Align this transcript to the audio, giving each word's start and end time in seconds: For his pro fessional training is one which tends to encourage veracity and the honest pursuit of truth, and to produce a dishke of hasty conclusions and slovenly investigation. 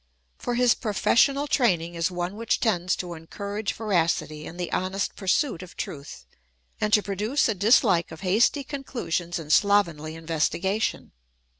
For 0.39 0.55
his 0.55 0.73
pro 0.73 0.93
fessional 0.93 1.47
training 1.47 1.93
is 1.93 2.09
one 2.09 2.35
which 2.35 2.59
tends 2.59 2.95
to 2.95 3.13
encourage 3.13 3.73
veracity 3.73 4.47
and 4.47 4.59
the 4.59 4.71
honest 4.71 5.15
pursuit 5.15 5.61
of 5.61 5.77
truth, 5.77 6.25
and 6.79 6.91
to 6.93 7.03
produce 7.03 7.47
a 7.47 7.53
dishke 7.53 8.11
of 8.11 8.21
hasty 8.21 8.63
conclusions 8.63 9.37
and 9.37 9.53
slovenly 9.53 10.15
investigation. 10.15 11.11